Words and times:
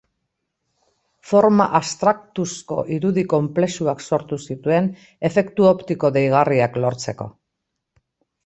Forma 1.31 1.67
abstraktuzko 1.79 2.79
irudi 2.95 3.25
konplexuak 3.35 4.03
sortu 4.09 4.41
zituen, 4.49 4.89
efektu 5.31 5.69
optiko 5.75 6.13
deigarriak 6.17 6.81
lortzeko. 6.87 7.31